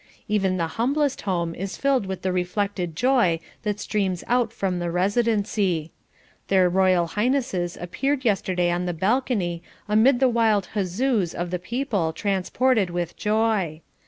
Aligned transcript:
Even 0.27 0.57
the 0.57 0.65
humblest 0.81 1.21
home 1.29 1.53
is 1.53 1.77
filled 1.77 2.07
with 2.07 2.23
the 2.23 2.31
reflected 2.31 2.95
joy 2.95 3.39
that 3.61 3.79
streams 3.79 4.23
out 4.25 4.51
from 4.51 4.79
the 4.79 4.89
Residency. 4.89 5.91
Their 6.47 6.69
Royal 6.69 7.05
Highnesses 7.09 7.77
appeared 7.79 8.25
yesterday 8.25 8.71
on 8.71 8.87
the 8.87 8.93
balcony 8.95 9.61
amid 9.87 10.19
the 10.19 10.27
wild 10.27 10.69
huzzoos 10.73 11.35
of 11.35 11.51
the 11.51 11.59
people 11.59 12.13
transported 12.13 12.89
with 12.89 13.15
joy. 13.15 13.81